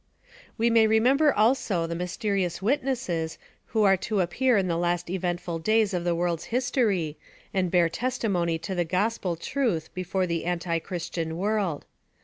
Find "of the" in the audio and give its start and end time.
5.93-6.15